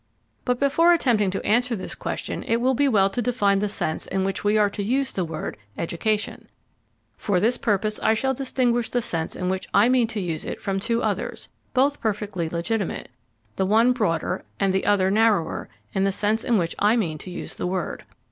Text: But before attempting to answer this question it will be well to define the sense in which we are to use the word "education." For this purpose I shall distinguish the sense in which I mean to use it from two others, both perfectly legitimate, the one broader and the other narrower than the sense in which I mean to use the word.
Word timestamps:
But 0.45 0.59
before 0.59 0.93
attempting 0.93 1.29
to 1.29 1.45
answer 1.45 1.75
this 1.75 1.93
question 1.93 2.41
it 2.47 2.55
will 2.55 2.73
be 2.73 2.87
well 2.87 3.07
to 3.11 3.21
define 3.21 3.59
the 3.59 3.69
sense 3.69 4.07
in 4.07 4.23
which 4.23 4.43
we 4.43 4.57
are 4.57 4.67
to 4.67 4.81
use 4.81 5.11
the 5.13 5.23
word 5.23 5.57
"education." 5.77 6.47
For 7.17 7.39
this 7.39 7.59
purpose 7.59 7.99
I 7.99 8.15
shall 8.15 8.33
distinguish 8.33 8.89
the 8.89 8.99
sense 9.03 9.35
in 9.35 9.47
which 9.47 9.67
I 9.75 9.89
mean 9.89 10.07
to 10.07 10.19
use 10.19 10.43
it 10.43 10.59
from 10.59 10.79
two 10.79 11.03
others, 11.03 11.49
both 11.75 12.01
perfectly 12.01 12.49
legitimate, 12.49 13.09
the 13.57 13.65
one 13.67 13.93
broader 13.93 14.43
and 14.59 14.73
the 14.73 14.87
other 14.87 15.11
narrower 15.11 15.69
than 15.93 16.03
the 16.03 16.11
sense 16.11 16.43
in 16.43 16.57
which 16.57 16.73
I 16.79 16.95
mean 16.95 17.19
to 17.19 17.29
use 17.29 17.53
the 17.53 17.67
word. 17.67 18.03